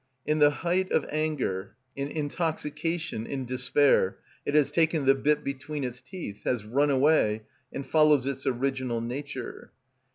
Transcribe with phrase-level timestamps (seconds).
[0.25, 5.83] In the height of anger, in intoxication, in despair, it has taken the bit between
[5.83, 9.71] its teeth, has run away, and follows its original nature.